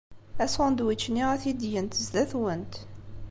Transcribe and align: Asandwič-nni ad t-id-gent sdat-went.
Asandwič-nni 0.43 1.23
ad 1.33 1.39
t-id-gent 1.41 1.99
sdat-went. 2.05 2.73